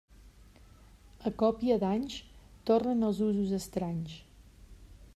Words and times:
A 1.29 1.31
còpia 1.43 1.77
d'anys 1.85 2.17
tornen 2.71 3.09
els 3.11 3.23
usos 3.29 3.55
estranys. 3.63 4.21